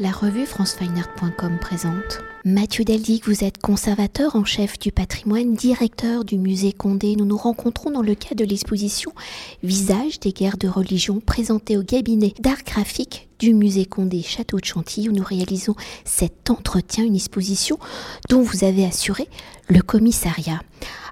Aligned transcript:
La 0.00 0.12
revue 0.12 0.46
francefineart.com 0.46 1.58
présente. 1.60 2.20
Mathieu 2.44 2.84
Deldic, 2.84 3.26
vous 3.26 3.42
êtes 3.42 3.58
conservateur 3.58 4.36
en 4.36 4.44
chef 4.44 4.78
du 4.78 4.92
patrimoine, 4.92 5.54
directeur 5.54 6.24
du 6.24 6.38
musée 6.38 6.72
Condé. 6.72 7.16
Nous 7.16 7.24
nous 7.24 7.36
rencontrons 7.36 7.90
dans 7.90 8.02
le 8.02 8.14
cadre 8.14 8.36
de 8.36 8.44
l'exposition 8.44 9.10
Visage 9.64 10.20
des 10.20 10.30
guerres 10.30 10.56
de 10.56 10.68
religion 10.68 11.18
présentée 11.18 11.76
au 11.76 11.82
cabinet 11.82 12.32
d'art 12.38 12.62
graphique 12.64 13.27
du 13.38 13.54
musée 13.54 13.86
Condé 13.86 14.22
Château 14.22 14.58
de 14.58 14.64
Chantilly 14.64 15.08
où 15.08 15.12
nous 15.12 15.24
réalisons 15.24 15.76
cet 16.04 16.50
entretien, 16.50 17.04
une 17.04 17.14
exposition 17.14 17.78
dont 18.28 18.42
vous 18.42 18.64
avez 18.64 18.84
assuré 18.84 19.28
le 19.68 19.80
commissariat. 19.82 20.60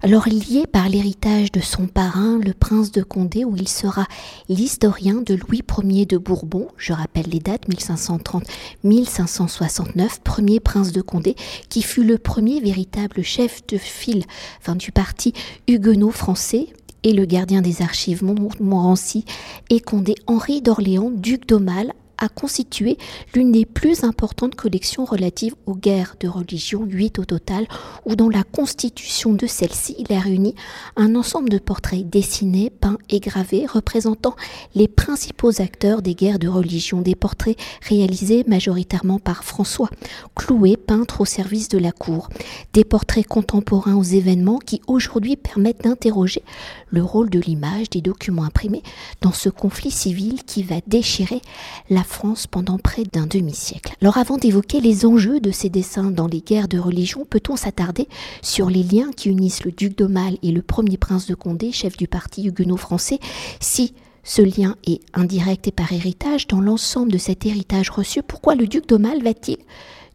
Alors 0.02 0.28
lié 0.28 0.66
par 0.70 0.88
l'héritage 0.88 1.50
de 1.52 1.60
son 1.60 1.86
parrain, 1.86 2.38
le 2.38 2.52
prince 2.52 2.92
de 2.92 3.02
Condé, 3.02 3.44
où 3.44 3.56
il 3.56 3.68
sera 3.68 4.06
l'historien 4.48 5.16
de 5.16 5.34
Louis 5.34 5.62
Ier 5.84 6.06
de 6.06 6.18
Bourbon, 6.18 6.68
je 6.76 6.92
rappelle 6.92 7.28
les 7.28 7.40
dates 7.40 7.68
1530-1569, 7.68 10.20
premier 10.22 10.60
prince 10.60 10.92
de 10.92 11.00
Condé, 11.00 11.34
qui 11.68 11.82
fut 11.82 12.04
le 12.04 12.18
premier 12.18 12.60
véritable 12.60 13.22
chef 13.22 13.66
de 13.66 13.78
file 13.78 14.24
du 14.76 14.92
parti 14.92 15.32
huguenot 15.68 16.10
français 16.10 16.66
et 17.02 17.12
le 17.12 17.24
gardien 17.24 17.62
des 17.62 17.82
archives 17.82 18.24
Montmorency 18.24 19.24
et 19.70 19.80
Condé 19.80 20.14
Henri 20.26 20.60
d'Orléans, 20.60 21.10
duc 21.10 21.46
d'Aumale, 21.46 21.92
a 22.18 22.28
constitué 22.28 22.98
l'une 23.34 23.52
des 23.52 23.66
plus 23.66 24.04
importantes 24.04 24.54
collections 24.54 25.04
relatives 25.04 25.54
aux 25.66 25.74
guerres 25.74 26.16
de 26.20 26.28
religion, 26.28 26.84
huit 26.84 27.18
au 27.18 27.24
total, 27.24 27.66
où 28.04 28.16
dans 28.16 28.28
la 28.28 28.42
constitution 28.42 29.32
de 29.32 29.46
celle-ci, 29.46 29.96
il 29.98 30.12
a 30.14 30.20
réuni 30.20 30.54
un 30.96 31.14
ensemble 31.14 31.48
de 31.48 31.58
portraits 31.58 32.08
dessinés, 32.08 32.70
peints 32.70 32.98
et 33.08 33.20
gravés 33.20 33.66
représentant 33.66 34.36
les 34.74 34.88
principaux 34.88 35.60
acteurs 35.60 36.02
des 36.02 36.14
guerres 36.14 36.38
de 36.38 36.48
religion, 36.48 37.00
des 37.00 37.14
portraits 37.14 37.58
réalisés 37.82 38.44
majoritairement 38.46 39.18
par 39.18 39.44
François 39.44 39.90
Clouet, 40.34 40.76
peintre 40.76 41.20
au 41.20 41.24
service 41.24 41.68
de 41.68 41.78
la 41.78 41.92
cour, 41.92 42.28
des 42.72 42.84
portraits 42.84 43.26
contemporains 43.26 43.96
aux 43.96 44.02
événements 44.02 44.58
qui 44.58 44.80
aujourd'hui 44.86 45.36
permettent 45.36 45.84
d'interroger 45.84 46.42
le 46.90 47.02
rôle 47.02 47.30
de 47.30 47.40
l'image 47.40 47.90
des 47.90 48.00
documents 48.00 48.44
imprimés 48.44 48.82
dans 49.20 49.32
ce 49.32 49.48
conflit 49.48 49.90
civil 49.90 50.44
qui 50.44 50.62
va 50.62 50.76
déchirer 50.86 51.40
la 51.90 52.04
France 52.06 52.46
pendant 52.46 52.78
près 52.78 53.04
d'un 53.04 53.26
demi-siècle. 53.26 53.94
Alors 54.00 54.18
avant 54.18 54.38
d'évoquer 54.38 54.80
les 54.80 55.04
enjeux 55.04 55.40
de 55.40 55.50
ces 55.50 55.68
dessins 55.68 56.10
dans 56.10 56.26
les 56.26 56.40
guerres 56.40 56.68
de 56.68 56.78
religion, 56.78 57.26
peut-on 57.28 57.56
s'attarder 57.56 58.08
sur 58.42 58.70
les 58.70 58.82
liens 58.82 59.10
qui 59.16 59.28
unissent 59.28 59.64
le 59.64 59.72
duc 59.72 59.96
d'Aumale 59.96 60.38
et 60.42 60.52
le 60.52 60.62
premier 60.62 60.96
prince 60.96 61.26
de 61.26 61.34
Condé, 61.34 61.72
chef 61.72 61.96
du 61.96 62.08
parti 62.08 62.46
huguenot 62.46 62.76
français, 62.76 63.18
si 63.60 63.94
ce 64.24 64.42
lien 64.42 64.76
est 64.86 65.00
indirect 65.14 65.68
et 65.68 65.72
par 65.72 65.92
héritage, 65.92 66.46
dans 66.48 66.60
l'ensemble 66.60 67.12
de 67.12 67.18
cet 67.18 67.46
héritage 67.46 67.90
reçu, 67.90 68.22
pourquoi 68.22 68.54
le 68.54 68.66
duc 68.66 68.88
d'Aumale 68.88 69.22
va-t-il 69.22 69.58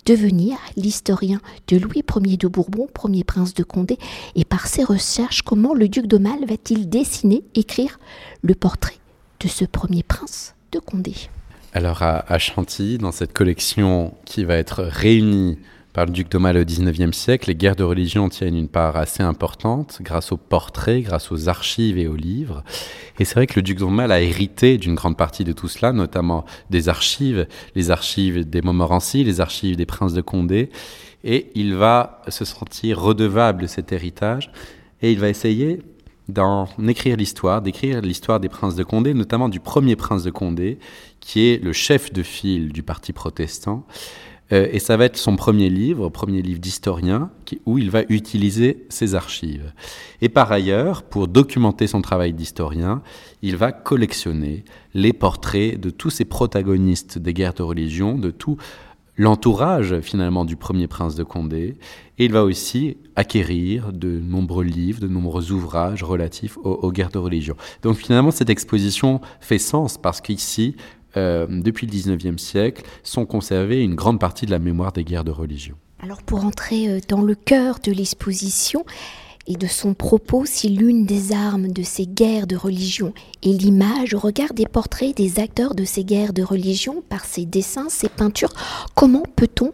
devenir 0.06 0.58
l'historien 0.76 1.40
de 1.68 1.78
Louis 1.78 2.04
Ier 2.26 2.38
de 2.38 2.48
Bourbon, 2.48 2.88
premier 2.94 3.24
prince 3.24 3.54
de 3.54 3.64
Condé, 3.64 3.98
et 4.36 4.46
par 4.46 4.68
ses 4.68 4.84
recherches, 4.84 5.44
comment 5.44 5.74
le 5.74 5.88
duc 5.88 6.08
d'Aumale 6.08 6.46
va-t-il 6.48 6.90
dessiner, 6.90 7.44
écrire 7.56 8.00
le 8.42 8.56
portrait 8.56 8.98
de 9.40 9.48
ce 9.48 9.66
premier 9.66 10.04
prince 10.04 10.56
de 10.72 10.80
Condé? 10.80 11.14
Alors 11.74 12.02
à, 12.02 12.38
Chantilly, 12.38 12.98
dans 12.98 13.12
cette 13.12 13.34
collection 13.34 14.14
qui 14.26 14.44
va 14.44 14.56
être 14.56 14.84
réunie 14.84 15.58
par 15.94 16.06
le 16.06 16.12
duc 16.12 16.30
d'Aumale 16.30 16.58
au 16.58 16.64
XIXe 16.64 17.16
siècle, 17.16 17.50
les 17.50 17.56
guerres 17.56 17.76
de 17.76 17.84
religion 17.84 18.30
tiennent 18.30 18.56
une 18.56 18.68
part 18.68 18.96
assez 18.96 19.24
importante 19.24 20.00
grâce 20.02 20.32
aux 20.32 20.38
portraits, 20.38 21.04
grâce 21.04 21.32
aux 21.32 21.50
archives 21.50 21.98
et 21.98 22.08
aux 22.08 22.16
livres. 22.16 22.64
Et 23.20 23.26
c'est 23.26 23.36
vrai 23.36 23.48
que 23.48 23.58
le 23.58 23.62
duc 23.62 23.78
d'Aumale 23.78 24.12
a 24.12 24.22
hérité 24.22 24.78
d'une 24.78 24.96
grande 24.96 25.18
partie 25.18 25.44
de 25.44 25.52
tout 25.52 25.68
cela, 25.68 25.92
notamment 25.92 26.46
des 26.70 26.88
archives, 26.90 27.48
les 27.76 27.92
archives 27.92 28.50
des 28.50 28.62
Montmorency, 28.62 29.24
les 29.24 29.42
archives 29.42 29.76
des 29.76 29.86
princes 29.86 30.14
de 30.14 30.22
Condé. 30.22 30.70
Et 31.24 31.52
il 31.56 31.76
va 31.76 32.22
se 32.30 32.46
sentir 32.46 33.00
redevable 33.00 33.64
de 33.64 33.68
cet 33.68 33.92
héritage 33.92 34.52
et 35.02 35.12
il 35.12 35.20
va 35.20 35.30
essayer 35.30 35.82
d'en 36.32 36.68
écrire 36.88 37.18
l'histoire, 37.18 37.62
d'écrire 37.62 38.02
l'histoire 38.02 38.40
des 38.40 38.50
princes 38.50 38.76
de 38.76 38.84
Condé, 38.84 39.14
notamment 39.14 39.50
du 39.50 39.60
premier 39.60 39.96
prince 39.96 40.24
de 40.24 40.32
Condé, 40.32 40.80
qui 41.20 41.48
est 41.48 41.64
le 41.64 41.74
chef 41.74 42.12
de 42.14 42.24
file 42.24 42.72
du 42.72 42.84
parti 42.84 43.14
protestant. 43.14 43.86
Euh, 44.52 44.68
et 44.72 44.80
ça 44.80 44.98
va 44.98 45.06
être 45.06 45.18
son 45.18 45.36
premier 45.36 45.70
livre, 45.70 46.10
premier 46.10 46.42
livre 46.42 46.60
d'historien, 46.60 47.30
où 47.66 47.78
il 47.78 47.90
va 47.90 48.04
utiliser 48.10 48.86
ses 48.90 49.16
archives. 49.16 49.74
Et 50.22 50.30
par 50.30 50.52
ailleurs, 50.52 51.04
pour 51.04 51.28
documenter 51.28 51.88
son 51.88 52.02
travail 52.02 52.34
d'historien, 52.34 53.02
il 53.42 53.56
va 53.56 53.72
collectionner 53.72 54.64
les 54.94 55.14
portraits 55.14 55.80
de 55.80 55.90
tous 55.90 56.10
ces 56.10 56.26
protagonistes 56.26 57.18
des 57.18 57.34
guerres 57.34 57.54
de 57.54 57.64
religion, 57.64 58.18
de 58.18 58.32
tout 58.32 58.58
l'entourage 59.22 60.00
finalement 60.02 60.46
du 60.46 60.56
premier 60.56 60.88
prince 60.88 61.14
de 61.14 61.24
Condé, 61.24 61.78
et 62.18 62.26
il 62.26 62.32
va 62.32 62.44
aussi 62.44 62.98
acquérir 63.16 63.94
de 63.94 64.20
nombreux 64.20 64.64
livres, 64.64 65.00
de 65.00 65.08
nombreux 65.08 65.52
ouvrages 65.52 66.04
relatifs 66.04 66.58
aux, 66.58 66.92
guerres 66.92 67.12
de 67.12 67.20
religion. 67.20 67.56
Donc 67.84 67.98
finalement, 67.98 68.32
cette 68.32 68.50
exposition 68.50 69.22
fait 69.40 69.60
sens 69.60 70.00
parce 70.00 70.22
qu'ici, 70.22 70.76
euh, 71.18 71.46
depuis 71.48 71.86
le 71.86 71.94
19e 71.94 72.40
siècle, 72.40 72.82
sont 73.04 73.28
conservées 73.28 73.84
une 73.84 73.94
grande 73.94 74.20
partie 74.20 74.48
de 74.48 74.52
la 74.52 74.58
mémoire 74.58 74.92
des 74.92 75.04
guerres 75.04 75.24
de 75.24 75.32
religion. 75.32 75.76
Alors 76.00 76.24
pour 76.24 76.44
entrer 76.44 76.90
euh, 76.90 77.00
dans 77.08 77.22
le 77.22 77.36
cœur 77.36 77.78
de 77.84 77.92
l'exposition, 77.92 78.86
et 79.48 79.56
de 79.56 79.68
son 79.68 79.94
propos 79.94 80.46
si 80.46 80.70
l'une 80.70 81.06
des 81.06 81.32
armes 81.32 81.72
de 81.72 81.84
ces 81.84 82.06
guerres 82.06 82.48
de 82.48 82.56
religion 82.56 83.14
est 83.44 83.50
l'image 83.50 84.14
au 84.14 84.20
regard 84.20 84.54
des 84.54 84.68
portraits 84.68 85.16
des 85.16 85.40
acteurs 85.40 85.76
de 85.76 85.86
ces 85.86 86.04
guerres 86.04 86.34
de 86.34 86.44
religion 86.44 87.04
par 87.10 87.26
ses 87.26 87.46
dessins, 87.46 87.90
ses 87.90 88.10
peintures, 88.10 88.54
comment 88.96 89.24
peut-on 89.36 89.74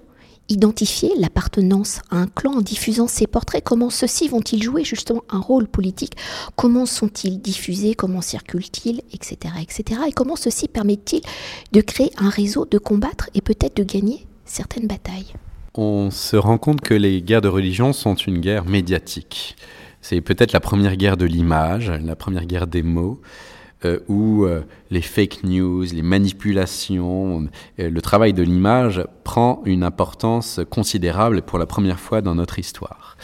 identifier 0.49 1.11
l'appartenance 1.17 1.99
à 2.09 2.17
un 2.17 2.27
clan 2.27 2.53
en 2.53 2.61
diffusant 2.61 3.07
ces 3.07 3.27
portraits? 3.27 3.63
Comment 3.63 3.89
ceux-ci 3.89 4.27
vont-ils 4.27 4.63
jouer 4.63 4.83
justement 4.83 5.23
un 5.29 5.39
rôle 5.39 5.67
politique? 5.67 6.13
Comment 6.55 6.85
sont-ils 6.85 7.41
diffusés? 7.41 7.95
Comment 7.95 8.21
circulent-ils? 8.21 9.01
Etc. 9.11 9.37
etc. 9.61 10.01
Et 10.07 10.11
comment 10.11 10.35
ceci 10.35 10.67
permet-il 10.67 11.21
de 11.71 11.81
créer 11.81 12.11
un 12.17 12.29
réseau, 12.29 12.65
de 12.65 12.77
combattre 12.77 13.29
et 13.33 13.41
peut-être 13.41 13.75
de 13.77 13.83
gagner 13.83 14.25
certaines 14.45 14.87
batailles? 14.87 15.33
On 15.77 16.11
se 16.11 16.35
rend 16.35 16.57
compte 16.57 16.81
que 16.81 16.93
les 16.93 17.21
guerres 17.21 17.41
de 17.41 17.47
religion 17.47 17.93
sont 17.93 18.15
une 18.15 18.39
guerre 18.39 18.65
médiatique. 18.65 19.55
C'est 20.01 20.21
peut-être 20.21 20.51
la 20.51 20.59
première 20.59 20.95
guerre 20.95 21.17
de 21.17 21.25
l'image, 21.25 21.91
la 21.91 22.15
première 22.15 22.45
guerre 22.45 22.67
des 22.67 22.83
mots, 22.83 23.21
euh, 23.85 23.99
où 24.07 24.45
euh, 24.45 24.61
les 24.89 25.01
fake 25.01 25.43
news, 25.43 25.83
les 25.93 26.01
manipulations, 26.01 27.47
euh, 27.79 27.89
le 27.89 28.01
travail 28.01 28.33
de 28.33 28.41
l'image 28.41 29.03
prend 29.23 29.61
une 29.65 29.83
importance 29.83 30.59
considérable 30.69 31.43
pour 31.43 31.59
la 31.59 31.67
première 31.67 31.99
fois 31.99 32.21
dans 32.21 32.33
notre 32.33 32.57
histoire. 32.57 33.17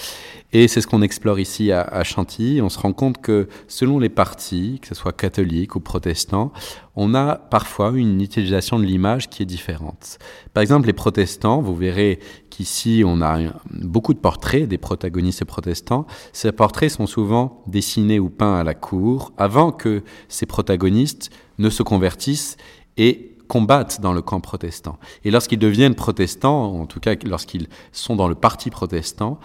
Et 0.56 0.68
c'est 0.68 0.82
ce 0.82 0.88
qu'on 0.88 1.02
explore 1.02 1.40
ici 1.40 1.72
à, 1.72 2.04
Chantilly. 2.04 2.62
On 2.62 2.70
se 2.70 2.78
rend 2.78 2.94
compte 2.94 3.20
que 3.20 3.48
selon 3.68 3.98
les 3.98 4.10
partis, 4.10 4.78
que 4.80 4.88
ce 4.88 4.94
soit 4.94 5.12
catholiques 5.12 5.76
ou 5.76 5.80
protestants, 5.80 6.54
on 6.96 7.16
a 7.16 7.36
parfois 7.36 7.92
une 7.96 8.22
utilisation 8.22 8.78
de 8.78 8.84
l'image 8.84 9.32
qui 9.32 9.42
est 9.42 9.48
différente. 9.48 10.20
Par 10.54 10.62
exemple, 10.62 10.86
les 10.86 10.94
protestants, 10.94 11.60
vous 11.60 11.76
verrez 11.76 12.20
qu'ici 12.52 13.02
on 13.04 13.24
a 13.24 13.40
beaucoup 13.72 14.14
de 14.14 14.20
portraits 14.20 14.68
des 14.68 14.78
protagonistes 14.78 15.44
protestants. 15.44 16.06
Ces 16.34 16.52
portraits 16.52 16.92
sont 16.92 17.08
souvent 17.08 17.64
dessinés 17.66 18.20
ou 18.20 18.30
peints 18.30 18.60
à 18.60 18.64
la 18.64 18.76
cour 18.76 19.34
avant 19.38 19.72
que 19.72 20.04
ces 20.28 20.46
protagonistes 20.46 21.32
ne 21.58 21.72
se 21.72 21.82
convertissent 21.82 22.58
et 22.98 23.32
combattent 23.48 24.02
dans 24.02 24.14
le 24.14 24.22
camp 24.22 24.40
protestant. 24.40 25.00
Et 25.26 25.32
lorsqu'ils 25.32 25.60
deviennent 25.60 25.96
protestants, 25.96 26.76
en 26.80 26.86
tout 26.86 27.00
cas 27.00 27.16
lorsqu'ils 27.26 27.68
sont 27.92 28.16
dans 28.16 28.28
le 28.28 28.36
parti 28.36 28.70
protestant, 28.70 29.40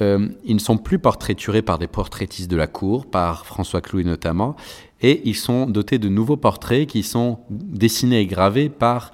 euh, 0.00 0.28
ils 0.44 0.54
ne 0.54 0.60
sont 0.60 0.78
plus 0.78 0.98
portraiturés 0.98 1.62
par 1.62 1.78
des 1.78 1.86
portraitistes 1.86 2.50
de 2.50 2.56
la 2.56 2.66
cour, 2.66 3.06
par 3.06 3.46
François 3.46 3.80
Clouet 3.80 4.04
notamment, 4.04 4.56
et 5.02 5.22
ils 5.24 5.36
sont 5.36 5.66
dotés 5.66 5.98
de 5.98 6.08
nouveaux 6.08 6.36
portraits 6.36 6.86
qui 6.86 7.02
sont 7.02 7.38
dessinés 7.50 8.20
et 8.20 8.26
gravés 8.26 8.68
par 8.68 9.12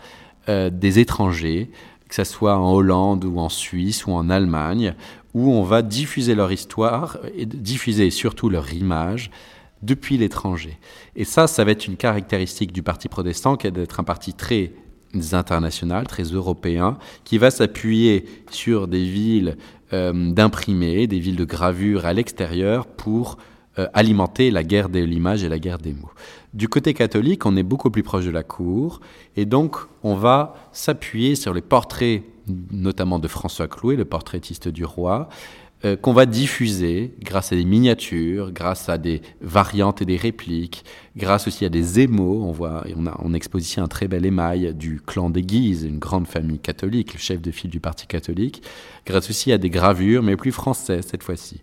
euh, 0.49 0.71
des 0.71 0.99
étrangers, 0.99 1.71
que 2.09 2.15
ce 2.15 2.25
soit 2.25 2.57
en 2.57 2.73
Hollande 2.73 3.25
ou 3.25 3.39
en 3.39 3.49
Suisse 3.49 4.07
ou 4.07 4.13
en 4.13 4.31
Allemagne, 4.31 4.95
où 5.35 5.53
on 5.53 5.63
va 5.63 5.83
diffuser 5.83 6.35
leur 6.35 6.51
histoire 6.53 7.19
et 7.37 7.47
diffuser 7.47 8.11
surtout 8.11 8.49
leur 8.49 8.73
image 8.73 9.31
depuis 9.83 10.17
l'étranger. 10.17 10.79
Et 11.15 11.25
ça, 11.25 11.47
ça 11.47 11.65
va 11.65 11.73
être 11.73 11.87
une 11.87 11.97
caractéristique 11.97 12.73
du 12.73 12.83
Parti 12.83 13.09
protestant, 13.09 13.57
qui 13.57 13.67
est 13.67 13.71
d'être 13.71 14.01
un 14.01 14.05
parti 14.05 14.33
très 14.33 14.73
international, 15.33 16.07
très 16.07 16.25
européen, 16.25 16.99
qui 17.25 17.39
va 17.39 17.51
s'appuyer 17.51 18.25
sur 18.51 18.89
des 18.89 19.05
villes 19.05 19.57
euh, 19.93 20.33
d'imprimés, 20.33 21.07
des 21.07 21.19
villes 21.19 21.37
de 21.37 21.45
gravure 21.45 22.07
à 22.07 22.13
l'extérieur 22.13 22.87
pour 22.87 23.39
euh, 23.79 23.87
alimenter 23.93 24.51
la 24.51 24.65
guerre 24.65 24.89
de 24.89 25.01
l'image 25.01 25.45
et 25.45 25.49
la 25.49 25.59
guerre 25.59 25.79
des 25.79 25.93
mots. 25.93 26.11
Du 26.55 26.69
côté 26.69 26.95
catholique, 26.95 27.45
on 27.45 27.57
est 27.57 27.63
beaucoup 27.63 27.91
plus 27.91 28.03
proche 28.03 28.25
de 28.25 28.31
la 28.31 28.43
cour, 28.43 29.01
et 29.37 29.45
donc 29.45 29.77
on 30.03 30.15
va 30.15 30.55
s'appuyer 30.73 31.35
sur 31.35 31.53
les 31.53 31.61
portraits, 31.61 32.23
notamment 32.71 33.19
de 33.19 33.29
François 33.29 33.69
Clouet, 33.69 33.97
le 33.97 34.07
portraitiste 34.07 34.69
du 34.69 34.85
roi, 34.85 35.29
euh, 35.85 35.95
qu'on 35.95 36.15
va 36.15 36.25
diffuser 36.25 37.13
grâce 37.21 37.53
à 37.53 37.57
des 37.57 37.67
miniatures, 37.67 38.51
grâce 38.51 38.89
à 38.89 38.97
des 38.97 39.21
variantes 39.43 40.01
et 40.01 40.07
des 40.07 40.17
répliques, 40.17 40.87
grâce 41.17 41.47
aussi 41.47 41.67
à 41.67 41.69
des 41.69 42.01
émaux. 42.01 42.43
On 42.45 42.51
voit, 42.51 42.85
on 42.97 43.07
a 43.07 43.21
en 43.21 43.35
exposition 43.35 43.83
un 43.83 43.87
très 43.87 44.09
bel 44.09 44.25
émail 44.25 44.75
du 44.75 45.01
clan 45.01 45.29
des 45.29 45.43
Guises, 45.43 45.83
une 45.83 45.99
grande 45.99 46.27
famille 46.27 46.59
catholique, 46.59 47.13
le 47.13 47.19
chef 47.19 47.43
de 47.43 47.51
file 47.51 47.71
du 47.71 47.79
parti 47.79 48.07
catholique, 48.07 48.63
grâce 49.05 49.29
aussi 49.29 49.53
à 49.53 49.59
des 49.59 49.69
gravures, 49.69 50.23
mais 50.23 50.37
plus 50.37 50.53
françaises 50.53 51.09
cette 51.11 51.23
fois-ci. 51.23 51.61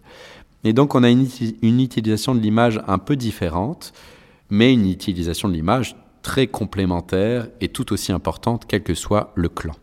Et 0.63 0.73
donc 0.73 0.93
on 0.93 1.01
a 1.01 1.09
une, 1.09 1.27
une 1.63 1.81
utilisation 1.81 2.35
de 2.35 2.39
l'image 2.39 2.81
un 2.87 2.99
peu 2.99 3.15
différente, 3.15 3.93
mais 4.51 4.73
une 4.73 4.89
utilisation 4.89 5.49
de 5.49 5.53
l'image 5.53 5.95
très 6.21 6.45
complémentaire 6.45 7.47
et 7.61 7.69
tout 7.69 7.91
aussi 7.91 8.11
importante, 8.11 8.65
quel 8.67 8.83
que 8.83 8.93
soit 8.93 9.31
le 9.35 9.49
clan. 9.49 9.73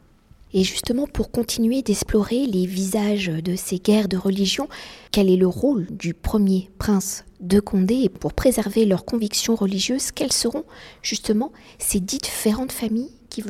Et 0.52 0.64
justement, 0.64 1.06
pour 1.06 1.30
continuer 1.30 1.82
d'explorer 1.82 2.46
les 2.46 2.66
visages 2.66 3.28
de 3.28 3.54
ces 3.56 3.78
guerres 3.78 4.08
de 4.08 4.16
religion, 4.16 4.68
quel 5.12 5.30
est 5.30 5.36
le 5.36 5.46
rôle 5.46 5.86
du 5.90 6.14
premier 6.14 6.70
prince 6.78 7.24
de 7.40 7.60
Condé 7.60 8.08
pour 8.08 8.32
préserver 8.32 8.84
leurs 8.84 9.04
convictions 9.04 9.54
religieuses, 9.54 10.10
quelles 10.10 10.32
seront 10.32 10.64
justement 11.02 11.52
ces 11.78 12.00
différentes 12.00 12.72
familles 12.72 13.12
qui, 13.28 13.44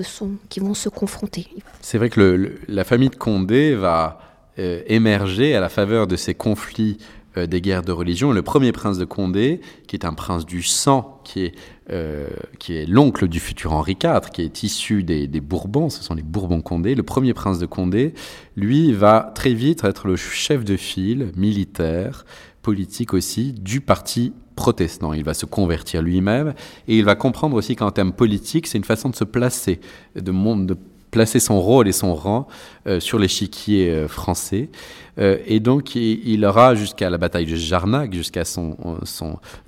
qui 0.49 0.61
vont 0.61 0.75
se 0.75 0.89
confronter? 0.89 1.49
C'est 1.81 1.99
vrai 1.99 2.11
que 2.11 2.55
la 2.69 2.85
famille 2.85 3.11
de 3.11 3.17
Condé 3.17 3.75
va 3.75 4.21
euh, 4.59 4.83
émerger 4.87 5.55
à 5.55 5.61
la 5.61 5.69
faveur 5.69 6.07
de 6.07 6.17
ces 6.17 6.35
conflits 6.35 6.99
euh, 7.37 7.47
des 7.47 7.61
guerres 7.61 7.83
de 7.83 7.93
religion. 7.93 8.33
Le 8.33 8.43
premier 8.43 8.73
prince 8.73 8.99
de 8.99 9.05
Condé, 9.05 9.61
qui 9.87 9.95
est 9.95 10.05
un 10.05 10.15
prince 10.15 10.45
du 10.45 10.63
sang, 10.63 11.21
qui 11.25 11.45
est, 11.45 11.55
euh, 11.91 12.29
est 12.69 12.89
l'oncle 12.89 13.29
du 13.29 13.39
futur 13.39 13.73
Henri 13.73 13.97
IV, 14.03 14.31
qui 14.33 14.43
est 14.43 14.63
issu 14.63 15.05
des, 15.05 15.29
Bourbons, 15.41 15.91
ce 15.91 16.03
sont 16.03 16.15
les 16.15 16.23
Bourbons-Condé, 16.23 16.95
le 16.95 17.03
premier 17.03 17.33
prince 17.33 17.59
de 17.59 17.67
Condé, 17.67 18.15
lui 18.57 18.93
va 18.93 19.33
très 19.35 19.55
vite 19.55 19.85
être 19.85 20.09
le 20.09 20.17
chef 20.17 20.65
de 20.65 20.77
file 20.77 21.31
militaire, 21.37 22.25
politique 22.63 23.15
aussi, 23.15 23.53
du 23.53 23.81
parti 23.81 24.33
protestant. 24.57 25.13
Il 25.13 25.25
va 25.25 25.33
se 25.33 25.47
convertir 25.47 26.03
lui-même 26.03 26.55
et 26.87 26.99
il 26.99 27.05
va 27.05 27.15
comprendre 27.15 27.57
aussi 27.57 27.77
qu'en 27.77 27.91
termes 27.91 28.13
politiques, 28.13 28.67
c'est 28.67 28.79
une 28.79 28.85
façon 28.85 29.09
de 29.09 29.17
se 29.17 29.25
placer, 29.25 29.81
de, 30.17 30.31
monde, 30.31 30.67
de 30.67 30.77
placer 31.11 31.41
son 31.41 31.61
rôle 31.61 31.89
et 31.89 31.93
son 31.93 32.15
rang 32.15 32.47
euh, 32.87 33.01
sur 33.01 33.19
l'échiquier 33.19 33.91
euh, 33.91 34.09
français. 34.09 34.71
Euh, 35.19 35.39
et 35.47 35.61
donc, 35.61 35.95
il, 35.97 36.45
aura 36.45 36.75
jusqu'à 36.75 37.11
la 37.11 37.19
bataille 37.19 37.47
de 37.47 37.57
Jarnac, 37.57 38.13
jusqu'à 38.13 38.45
son, 38.45 38.77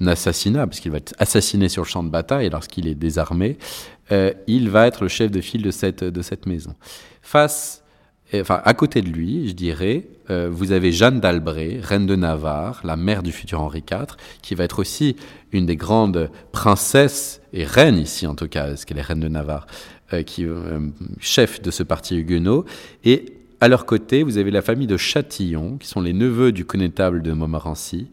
assassinat, 0.06 0.66
puisqu'il 0.66 0.90
va 0.90 0.98
être 0.98 1.14
assassiné 1.18 1.68
sur 1.68 1.82
le 1.82 1.88
champ 1.88 2.02
de 2.02 2.08
bataille 2.08 2.48
lorsqu'il 2.50 2.86
est 2.86 2.94
désarmé, 2.94 3.58
il 4.46 4.68
va 4.68 4.86
être 4.86 5.04
le 5.04 5.08
chef 5.08 5.30
de 5.30 5.40
file 5.40 5.62
de 5.62 5.70
cette, 5.70 6.04
de 6.04 6.20
cette 6.20 6.44
maison. 6.44 6.74
Face, 7.22 7.82
enfin, 8.34 8.60
à 8.62 8.74
côté 8.74 9.00
de 9.00 9.08
lui, 9.08 9.48
je 9.48 9.54
dirais, 9.54 10.04
vous 10.28 10.72
avez 10.72 10.92
Jeanne 10.92 11.18
d'Albret, 11.18 11.80
reine 11.82 12.04
de 12.04 12.14
Navarre, 12.14 12.82
la 12.84 12.96
mère 12.96 13.22
du 13.22 13.32
futur 13.32 13.62
Henri 13.62 13.82
IV, 13.90 14.16
qui 14.42 14.54
va 14.54 14.64
être 14.64 14.80
aussi 14.80 15.16
une 15.50 15.64
des 15.64 15.76
grandes 15.76 16.30
princesses 16.52 17.40
et 17.54 17.64
reines 17.64 17.98
ici, 17.98 18.26
en 18.26 18.34
tout 18.34 18.48
cas, 18.48 18.66
parce 18.68 18.84
qu'elle 18.84 18.98
est 18.98 19.02
reine 19.02 19.20
de 19.20 19.28
Navarre, 19.28 19.66
qui 20.20 20.42
est 20.42 20.46
euh, 20.46 20.78
chef 21.18 21.62
de 21.62 21.70
ce 21.70 21.82
parti 21.82 22.16
huguenot. 22.16 22.66
Et 23.04 23.34
à 23.60 23.68
leur 23.68 23.86
côté, 23.86 24.22
vous 24.22 24.38
avez 24.38 24.50
la 24.50 24.60
famille 24.60 24.86
de 24.86 24.96
Châtillon, 24.96 25.78
qui 25.78 25.88
sont 25.88 26.00
les 26.00 26.12
neveux 26.12 26.52
du 26.52 26.64
connétable 26.64 27.22
de 27.22 27.32
Montmorency, 27.32 28.08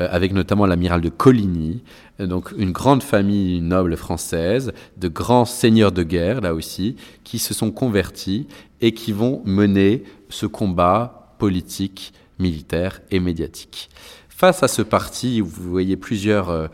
euh, 0.00 0.08
avec 0.10 0.32
notamment 0.32 0.64
l'amiral 0.64 1.00
de 1.00 1.10
Coligny, 1.10 1.82
donc 2.18 2.52
une 2.56 2.72
grande 2.72 3.02
famille 3.02 3.60
noble 3.60 3.96
française, 3.96 4.72
de 4.96 5.08
grands 5.08 5.44
seigneurs 5.44 5.92
de 5.92 6.02
guerre, 6.02 6.40
là 6.40 6.54
aussi, 6.54 6.96
qui 7.24 7.38
se 7.38 7.52
sont 7.52 7.70
convertis 7.70 8.46
et 8.80 8.92
qui 8.94 9.12
vont 9.12 9.42
mener 9.44 10.04
ce 10.28 10.46
combat 10.46 11.34
politique, 11.38 12.12
militaire 12.38 13.02
et 13.10 13.20
médiatique. 13.20 13.90
Face 14.28 14.62
à 14.62 14.68
ce 14.68 14.82
parti, 14.82 15.40
vous 15.40 15.70
voyez 15.70 15.96
plusieurs 15.96 16.70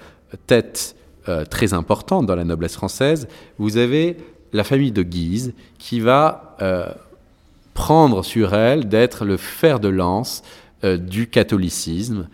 têtes 0.46 0.96
très 1.50 1.74
importantes 1.74 2.26
dans 2.26 2.36
la 2.36 2.44
noblesse 2.44 2.74
française, 2.74 3.28
vous 3.58 3.76
avez 3.76 4.16
la 4.52 4.64
famille 4.64 4.92
de 4.92 5.02
Guise 5.02 5.52
qui 5.78 6.00
va 6.00 6.56
euh, 6.62 6.86
prendre 7.74 8.24
sur 8.24 8.54
elle 8.54 8.88
d'être 8.88 9.24
le 9.24 9.36
fer 9.36 9.80
de 9.80 9.88
lance 9.88 10.42
euh, 10.84 10.96
du 10.96 11.28
catholicisme, 11.28 12.28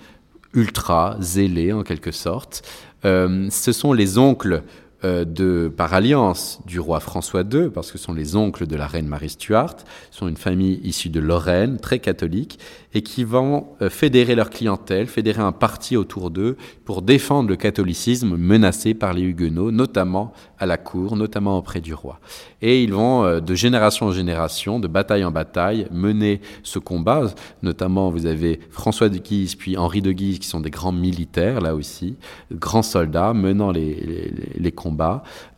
ultra 0.55 1.17
zélé 1.21 1.73
en 1.73 1.83
quelque 1.83 2.13
sorte. 2.13 2.63
Euh, 3.05 3.49
ce 3.51 3.73
sont 3.73 3.93
les 3.93 4.19
oncles 4.19 4.63
de, 5.05 5.73
par 5.75 5.93
alliance 5.93 6.61
du 6.67 6.81
roi 6.81 6.99
François 7.01 7.43
II, 7.43 7.69
parce 7.69 7.93
que 7.93 7.99
ce 7.99 8.05
sont 8.05 8.15
les 8.15 8.37
oncles 8.37 8.67
de 8.67 8.77
la 8.77 8.87
reine 8.87 9.07
Marie 9.07 9.29
Stuart, 9.29 9.77
sont 10.11 10.29
une 10.29 10.37
famille 10.37 10.81
issue 10.83 11.11
de 11.11 11.21
Lorraine, 11.21 11.79
très 11.79 11.99
catholique, 11.99 12.59
et 12.95 13.03
qui 13.03 13.25
vont 13.25 13.67
euh, 13.83 13.91
fédérer 13.91 14.35
leur 14.35 14.51
clientèle, 14.51 15.07
fédérer 15.07 15.43
un 15.43 15.53
parti 15.53 15.97
autour 15.97 16.31
d'eux 16.31 16.57
pour 16.85 17.03
défendre 17.03 17.49
le 17.49 17.57
catholicisme 17.57 18.37
menacé 18.37 18.95
par 18.95 19.13
les 19.13 19.23
Huguenots, 19.23 19.73
notamment 19.73 20.33
à 20.59 20.67
la 20.67 20.77
cour, 20.77 21.17
notamment 21.17 21.59
auprès 21.59 21.81
du 21.81 21.93
roi. 21.93 22.21
Et 22.63 22.83
ils 22.83 22.93
vont, 22.93 23.25
euh, 23.25 23.41
de 23.41 23.55
génération 23.55 24.07
en 24.07 24.13
génération, 24.13 24.79
de 24.79 24.89
bataille 24.89 25.25
en 25.25 25.33
bataille, 25.33 25.87
mener 25.91 26.41
ce 26.63 26.79
combat. 26.79 27.35
Notamment, 27.63 28.11
vous 28.11 28.27
avez 28.27 28.61
François 28.71 29.09
de 29.09 29.19
Guise, 29.19 29.57
puis 29.57 29.77
Henri 29.77 30.01
de 30.01 30.13
Guise, 30.13 30.39
qui 30.39 30.47
sont 30.49 30.61
des 30.61 30.71
grands 30.71 30.93
militaires, 30.93 31.61
là 31.61 31.75
aussi, 31.75 32.17
grands 32.53 32.83
soldats, 32.83 33.35
menant 33.35 33.73
les 33.73 34.73
combats 34.75 34.94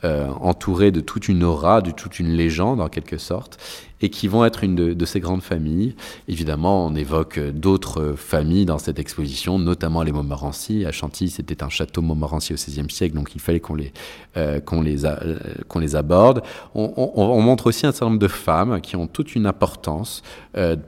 euh, 0.05 0.29
entourés 0.41 0.93
de 0.93 1.01
toute 1.01 1.29
une 1.29 1.43
aura, 1.43 1.81
de 1.81 1.91
toute 1.91 2.19
une 2.19 2.29
légende 2.29 2.81
en 2.81 2.89
quelque 2.89 3.19
sorte, 3.19 3.59
et 4.03 4.11
qui 4.11 4.29
vont 4.29 4.45
être 4.45 4.63
une 4.63 4.75
de, 4.75 5.05
ces 5.07 5.21
grandes 5.21 5.43
familles. 5.43 5.97
Évidemment, 6.29 6.87
on 6.87 6.95
évoque 6.95 7.41
d'autres 7.41 8.15
familles 8.15 8.67
dans 8.67 8.79
cette 8.79 8.99
exposition, 8.99 9.59
notamment 9.59 10.03
les 10.03 10.13
Montmorency. 10.13 10.85
À 10.85 10.93
Chantilly, 10.93 11.31
c'était 11.31 11.63
un 11.63 11.71
château 11.71 12.03
Montmorency 12.03 12.53
au 12.53 12.57
XVIe 12.57 12.91
siècle, 12.91 13.15
donc 13.15 13.35
il 13.35 13.41
fallait 13.41 13.61
qu'on 13.61 13.75
les, 13.75 13.93
euh, 14.37 14.61
qu'on 14.61 14.83
les, 14.83 15.07
euh, 15.07 15.39
qu'on 15.67 15.79
les 15.79 15.97
aborde. 15.97 16.43
On, 16.75 17.41
montre 17.41 17.69
aussi 17.69 17.87
un 17.87 17.93
certain 17.93 18.07
nombre 18.07 18.19
de 18.19 18.29
femmes 18.29 18.81
qui 18.83 18.97
ont 18.97 19.07
toute 19.07 19.35
une 19.35 19.47
importance 19.47 20.23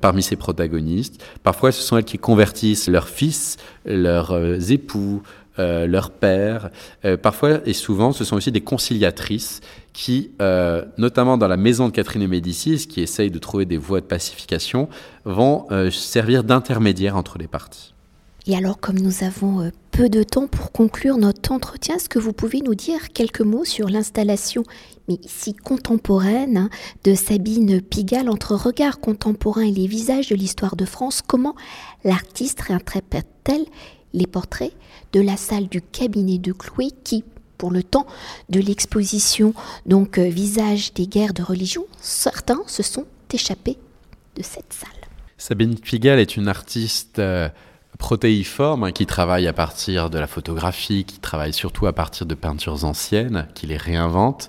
parmi 0.00 0.22
ces 0.22 0.36
protagonistes. 0.36 1.22
Parfois, 1.42 1.72
ce 1.72 1.82
sont 1.82 1.96
elles 1.96 2.04
qui 2.04 2.18
convertissent 2.18 2.88
leurs 2.88 3.08
fils, 3.08 3.56
leurs 3.86 4.34
époux, 4.70 5.22
euh, 5.58 5.86
leur 5.86 6.10
père. 6.10 6.70
Euh, 7.04 7.16
parfois 7.16 7.60
et 7.66 7.72
souvent, 7.72 8.12
ce 8.12 8.24
sont 8.24 8.36
aussi 8.36 8.52
des 8.52 8.60
conciliatrices 8.60 9.60
qui, 9.92 10.30
euh, 10.40 10.84
notamment 10.98 11.36
dans 11.36 11.48
la 11.48 11.56
maison 11.56 11.88
de 11.88 11.92
Catherine 11.92 12.22
de 12.22 12.26
Médicis, 12.28 12.86
qui 12.86 13.00
essayent 13.00 13.30
de 13.30 13.38
trouver 13.38 13.64
des 13.64 13.76
voies 13.76 14.00
de 14.00 14.06
pacification, 14.06 14.88
vont 15.24 15.66
servir 15.90 16.44
d'intermédiaire 16.44 17.16
entre 17.16 17.38
les 17.38 17.48
parties. 17.48 17.94
Et 18.46 18.56
alors, 18.56 18.80
comme 18.80 18.98
nous 18.98 19.24
avons 19.24 19.70
peu 19.90 20.08
de 20.08 20.22
temps 20.22 20.46
pour 20.46 20.72
conclure 20.72 21.18
notre 21.18 21.52
entretien, 21.52 21.96
est-ce 21.96 22.08
que 22.08 22.18
vous 22.18 22.32
pouvez 22.32 22.60
nous 22.60 22.74
dire 22.74 23.10
quelques 23.12 23.42
mots 23.42 23.64
sur 23.64 23.88
l'installation, 23.88 24.62
mais 25.08 25.18
ici 25.22 25.54
contemporaine, 25.54 26.56
hein, 26.56 26.70
de 27.04 27.14
Sabine 27.14 27.82
Pigalle 27.82 28.30
entre 28.30 28.54
regard 28.54 29.00
contemporain 29.00 29.62
et 29.62 29.72
les 29.72 29.86
visages 29.86 30.28
de 30.28 30.36
l'histoire 30.36 30.76
de 30.76 30.84
France? 30.84 31.20
Comment 31.26 31.56
l'artiste 32.04 32.60
réinterprète-t-elle 32.60 33.66
les 34.18 34.26
portraits 34.26 34.72
de 35.12 35.20
la 35.20 35.36
salle 35.36 35.68
du 35.68 35.80
cabinet 35.80 36.38
de 36.38 36.52
Chloé 36.52 36.90
qui, 37.04 37.24
pour 37.56 37.70
le 37.70 37.82
temps 37.82 38.06
de 38.50 38.60
l'exposition, 38.60 39.54
donc 39.86 40.18
euh, 40.18 40.28
visage 40.28 40.92
des 40.92 41.06
guerres 41.06 41.34
de 41.34 41.42
religion, 41.42 41.86
certains 42.00 42.60
se 42.66 42.82
sont 42.82 43.06
échappés 43.32 43.78
de 44.36 44.42
cette 44.42 44.72
salle. 44.72 44.90
Sabine 45.38 45.76
Pigalle 45.76 46.18
est 46.18 46.36
une 46.36 46.48
artiste 46.48 47.18
euh, 47.18 47.48
protéiforme 47.98 48.84
hein, 48.84 48.92
qui 48.92 49.06
travaille 49.06 49.46
à 49.46 49.52
partir 49.52 50.10
de 50.10 50.18
la 50.18 50.26
photographie, 50.26 51.04
qui 51.04 51.18
travaille 51.18 51.52
surtout 51.52 51.86
à 51.86 51.92
partir 51.92 52.26
de 52.26 52.34
peintures 52.34 52.84
anciennes, 52.84 53.48
qui 53.54 53.66
les 53.66 53.76
réinvente, 53.76 54.48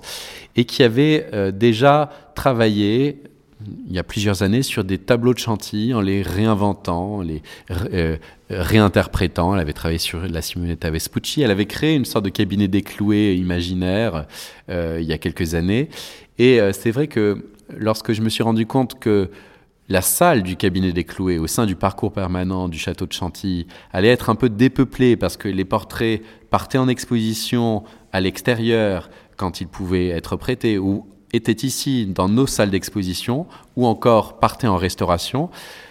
et 0.56 0.64
qui 0.64 0.82
avait 0.82 1.28
euh, 1.32 1.50
déjà 1.50 2.10
travaillé 2.34 3.22
il 3.66 3.92
y 3.92 3.98
a 3.98 4.04
plusieurs 4.04 4.42
années 4.42 4.62
sur 4.62 4.84
des 4.84 4.98
tableaux 4.98 5.34
de 5.34 5.38
Chantilly 5.38 5.92
en 5.94 6.00
les 6.00 6.22
réinventant, 6.22 7.16
en 7.16 7.20
les 7.22 7.42
euh, 7.70 8.16
réinterprétant. 8.48 9.54
Elle 9.54 9.60
avait 9.60 9.72
travaillé 9.72 9.98
sur 9.98 10.20
la 10.20 10.42
Simonetta 10.42 10.90
Vespucci. 10.90 11.42
Elle 11.42 11.50
avait 11.50 11.66
créé 11.66 11.94
une 11.94 12.04
sorte 12.04 12.24
de 12.24 12.30
cabinet 12.30 12.68
décloué 12.68 13.34
imaginaire 13.34 14.26
euh, 14.68 14.98
il 15.00 15.06
y 15.06 15.12
a 15.12 15.18
quelques 15.18 15.54
années. 15.54 15.88
Et 16.38 16.60
euh, 16.60 16.72
c'est 16.72 16.90
vrai 16.90 17.06
que 17.06 17.50
lorsque 17.76 18.12
je 18.12 18.22
me 18.22 18.28
suis 18.28 18.42
rendu 18.42 18.66
compte 18.66 18.98
que 18.98 19.30
la 19.88 20.02
salle 20.02 20.44
du 20.44 20.56
cabinet 20.56 20.92
des 20.92 21.04
cloués 21.04 21.38
au 21.38 21.48
sein 21.48 21.66
du 21.66 21.74
parcours 21.74 22.12
permanent 22.12 22.68
du 22.68 22.78
château 22.78 23.06
de 23.06 23.12
Chantilly 23.12 23.66
allait 23.92 24.08
être 24.08 24.30
un 24.30 24.36
peu 24.36 24.48
dépeuplée 24.48 25.16
parce 25.16 25.36
que 25.36 25.48
les 25.48 25.64
portraits 25.64 26.22
partaient 26.48 26.78
en 26.78 26.88
exposition 26.88 27.82
à 28.12 28.20
l'extérieur 28.20 29.10
quand 29.36 29.60
ils 29.60 29.66
pouvaient 29.66 30.08
être 30.08 30.36
prêtés 30.36 30.78
ou 30.78 31.06
étaient 31.32 31.66
ici 31.66 32.06
dans 32.06 32.28
nos 32.28 32.46
salles 32.46 32.70
d'exposition 32.70 33.46
ou 33.76 33.86
encore 33.86 34.38
partaient 34.38 34.66
en 34.66 34.76
restauration, 34.76 35.50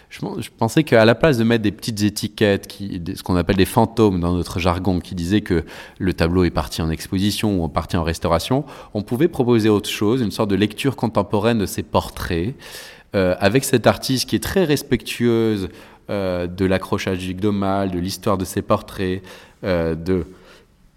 je, 0.09 0.49
pensais 0.57 0.83
qu'à 0.83 1.05
la 1.05 1.13
place 1.13 1.37
de 1.37 1.43
mettre 1.43 1.61
des 1.61 1.71
petites 1.71 2.01
étiquettes, 2.01 2.75
ce 3.15 3.21
qu'on 3.21 3.35
appelle 3.35 3.57
des 3.57 3.65
fantômes 3.65 4.19
dans 4.19 4.33
notre 4.33 4.59
jargon, 4.59 4.99
qui 4.99 5.13
disaient 5.13 5.41
que 5.41 5.63
le 5.99 6.13
tableau 6.13 6.43
est 6.45 6.49
parti 6.49 6.81
en 6.81 6.89
exposition 6.89 7.63
ou 7.63 7.67
parti 7.67 7.95
en 7.95 8.03
restauration, 8.03 8.65
on 8.95 9.03
pouvait 9.03 9.27
proposer 9.27 9.69
autre 9.69 9.89
chose, 9.89 10.21
une 10.21 10.31
sorte 10.31 10.49
de 10.49 10.55
lecture 10.55 10.95
contemporaine 10.95 11.59
de 11.59 11.67
ces 11.67 11.83
portraits, 11.83 12.55
euh, 13.15 13.35
avec 13.39 13.63
cette 13.63 13.85
artiste 13.85 14.27
qui 14.27 14.35
est 14.35 14.43
très 14.43 14.63
respectueuse 14.63 15.69
de 16.09 16.65
l'accrochage 16.65 17.19
du 17.19 17.35
de 17.35 17.99
l'histoire 17.99 18.39
de 18.39 18.45
ces 18.45 18.63
portraits, 18.63 19.21
de 19.61 20.25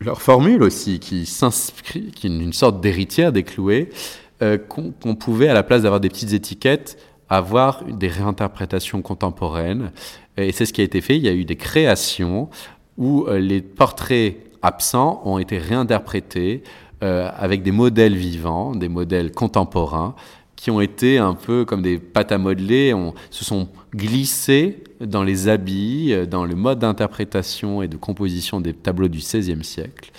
leur 0.01 0.23
formule 0.23 0.63
aussi, 0.63 1.01
qui 1.01 1.27
s'inscrit, 1.27 2.13
qui 2.13 2.29
est 2.29 2.31
une 2.31 2.55
sorte 2.55 2.81
d'héritière 2.81 3.31
des 3.31 3.43
cloués, 3.43 3.91
qu'on 4.69 5.15
pouvait, 5.15 5.49
à 5.49 5.55
la 5.55 5.63
place 5.63 5.83
d'avoir 5.83 6.01
des 6.01 6.09
petites 6.09 6.33
étiquettes, 6.33 6.99
avoir 7.29 7.85
des 7.85 8.09
réinterprétations 8.09 9.01
contemporaines. 9.01 9.91
Et 10.37 10.53
c'est 10.53 10.67
ce 10.67 10.73
qui 10.73 10.81
a 10.81 10.85
été 10.85 11.01
fait. 11.01 11.17
Il 11.17 11.23
y 11.23 11.29
a 11.29 11.33
eu 11.33 11.45
des 11.45 11.57
créations 11.57 12.51
où 12.99 13.25
euh, 13.27 13.39
les 13.39 13.63
portraits 13.63 14.37
absents 14.61 15.23
ont 15.25 15.39
été 15.39 15.59
réinterprétés 15.59 16.63
euh, 17.03 17.31
avec 17.37 17.63
des 17.63 17.73
modèles 17.73 18.17
vivants, 18.17 18.75
des 18.75 18.89
modèles 18.89 19.33
contemporains, 19.33 20.15
qui 20.57 20.71
ont 20.71 20.81
été 20.81 21.19
un 21.19 21.35
peu 21.35 21.65
comme 21.65 21.83
des 21.83 21.99
pâtes 21.99 22.33
à 22.33 22.39
modeler, 22.39 22.95
se 23.31 23.45
sont 23.45 23.69
glissés 23.95 24.85
dans 25.01 25.25
les 25.25 25.49
habits, 25.49 26.13
euh, 26.13 26.27
dans 26.27 26.45
le 26.45 26.55
mode 26.55 26.81
d'interprétation 26.81 27.83
et 27.83 27.89
de 27.89 27.97
composition 27.97 28.61
des 28.61 28.75
tableaux 28.75 29.09
du 29.09 29.19
XVIe 29.19 29.65
siècle. 29.65 30.13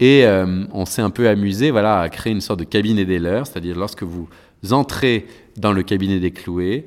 Et 0.00 0.26
on 0.72 0.86
s'est 0.86 1.02
un 1.02 1.10
peu 1.10 1.28
amusé 1.28 1.70
voilà, 1.70 2.00
à 2.00 2.08
créer 2.08 2.32
une 2.32 2.40
sorte 2.40 2.58
de 2.58 2.64
cabinet 2.64 3.04
des 3.04 3.20
leurs, 3.20 3.46
c'est-à-dire 3.46 3.76
lorsque 3.76 4.02
vous 4.02 4.28
entrez 4.70 5.26
dans 5.56 5.72
le 5.72 5.82
cabinet 5.82 6.18
des 6.18 6.32
cloués, 6.32 6.86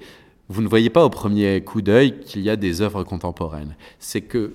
vous 0.50 0.62
ne 0.62 0.68
voyez 0.68 0.90
pas 0.90 1.04
au 1.04 1.10
premier 1.10 1.62
coup 1.62 1.82
d'œil 1.82 2.20
qu'il 2.20 2.42
y 2.42 2.50
a 2.50 2.56
des 2.56 2.82
œuvres 2.82 3.04
contemporaines. 3.04 3.76
C'est 4.00 4.22
que 4.22 4.54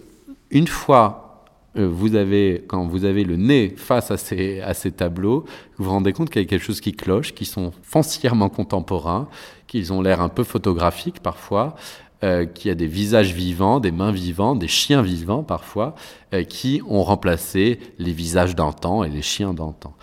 une 0.51 0.67
fois 0.67 1.45
euh, 1.77 1.89
vous 1.89 2.15
avez, 2.15 2.65
quand 2.67 2.87
vous 2.87 3.05
avez 3.05 3.25
le 3.25 3.37
nez 3.37 3.75
face 3.77 4.11
à 4.11 4.17
ces, 4.17 4.61
à 4.61 4.75
ces 4.75 4.93
tableaux, 4.93 5.45
vous 5.77 5.85
vous 5.85 5.91
rendez 5.91 6.13
compte 6.13 6.31
qu'il 6.31 6.43
y 6.43 6.45
a 6.45 6.49
quelque 6.49 6.65
chose 6.65 6.81
qui 6.81 6.93
cloche, 6.93 7.35
qui 7.35 7.45
sont 7.45 7.73
foncièrement 7.83 8.49
contemporains, 8.49 9.29
qu'ils 9.67 9.93
ont 9.93 10.03
l'air 10.03 10.21
un 10.21 10.29
peu 10.29 10.45
photographiques 10.45 11.21
parfois, 11.21 11.75
euh, 12.25 12.47
qu'il 12.47 12.69
y 12.69 12.73
a 12.73 12.75
des 12.75 12.87
visages 12.87 13.33
vivants, 13.33 13.81
des 13.81 13.93
mains 13.93 14.13
vivantes, 14.13 14.59
des 14.59 14.69
chiens 14.69 15.03
vivants 15.03 15.43
parfois, 15.43 15.95
euh, 16.35 16.45
qui 16.45 16.81
ont 16.89 17.03
remplacé 17.03 17.79
les 17.99 18.13
visages 18.13 18.55
d'antan 18.55 19.05
et 19.05 19.09
les 19.09 19.23
chiens 19.23 19.55
d'antan. 19.55 19.95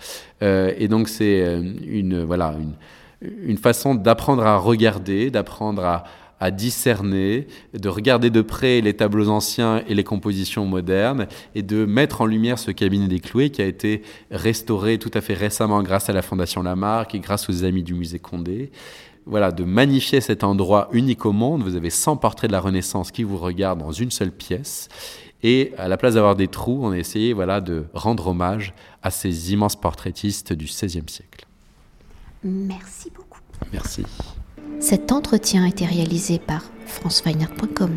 et 0.42 0.88
donc 0.88 1.08
c'est 1.08 1.60
une, 1.86 2.22
voilà, 2.24 2.54
une, 2.58 2.74
une 3.22 3.58
façon 3.58 3.94
d'apprendre 3.94 4.44
à 4.44 4.56
regarder, 4.56 5.30
d'apprendre 5.30 5.84
à, 5.84 6.04
discerner, 6.50 7.46
de 7.74 7.88
regarder 7.90 8.30
de 8.30 8.40
près 8.40 8.80
les 8.80 8.94
tableaux 8.94 9.28
anciens 9.28 9.82
et 9.86 9.94
les 9.94 10.04
compositions 10.04 10.64
modernes, 10.64 11.26
et 11.54 11.62
de 11.62 11.84
mettre 11.84 12.22
en 12.22 12.26
lumière 12.26 12.58
ce 12.58 12.70
cabinet 12.70 13.08
des 13.08 13.20
cloués 13.20 13.50
qui 13.50 13.60
a 13.60 13.66
été 13.66 14.00
restauré 14.30 14.96
tout 14.96 15.10
à 15.12 15.20
fait 15.20 15.34
récemment 15.34 15.82
grâce 15.82 16.08
à 16.08 16.14
la 16.14 16.22
Fondation 16.22 16.62
Lamarck 16.62 17.14
et 17.14 17.18
grâce 17.18 17.50
aux 17.50 17.64
amis 17.64 17.82
du 17.82 17.92
musée 17.92 18.18
Condé. 18.18 18.70
Voilà, 19.26 19.52
de 19.52 19.64
magnifier 19.64 20.20
cet 20.20 20.44
endroit 20.44 20.88
unique 20.92 21.26
au 21.26 21.32
monde. 21.32 21.62
Vous 21.62 21.76
avez 21.76 21.90
100 21.90 22.16
portraits 22.16 22.48
de 22.48 22.52
la 22.52 22.60
Renaissance 22.60 23.10
qui 23.10 23.22
vous 23.22 23.38
regardent 23.38 23.80
dans 23.80 23.92
une 23.92 24.10
seule 24.10 24.32
pièce. 24.32 24.88
Et 25.42 25.72
à 25.78 25.88
la 25.88 25.96
place 25.96 26.14
d'avoir 26.14 26.36
des 26.36 26.48
trous, 26.48 26.80
on 26.82 26.90
a 26.92 26.98
essayé 26.98 27.32
voilà, 27.32 27.60
de 27.60 27.84
rendre 27.94 28.28
hommage 28.28 28.74
à 29.02 29.10
ces 29.10 29.52
immenses 29.52 29.76
portraitistes 29.76 30.52
du 30.52 30.66
XVIe 30.66 31.02
siècle. 31.06 31.46
Merci 32.44 33.10
beaucoup. 33.14 33.40
Merci. 33.72 34.04
Cet 34.80 35.12
entretien 35.12 35.64
a 35.64 35.68
été 35.68 35.84
réalisé 35.84 36.38
par 36.38 36.62
franceweiner.com. 36.86 37.90